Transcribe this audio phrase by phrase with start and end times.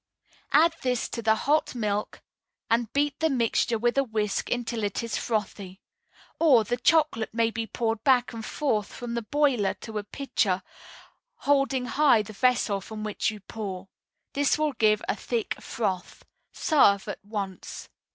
[0.53, 2.23] Add this to the hot milk,
[2.71, 5.79] and beat the mixture with a whisk until it is frothy.
[6.39, 10.63] Or, the chocolate may be poured back and forth from the boiler to a pitcher,
[11.45, 13.89] holding high the vessel from which you pour.
[14.33, 16.25] This will give a thick froth.
[16.51, 17.87] Serve at once.